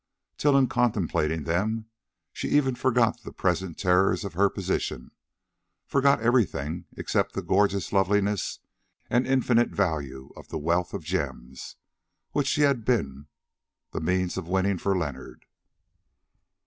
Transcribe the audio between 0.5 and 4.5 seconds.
in contemplating them she even forgot the present terrors of her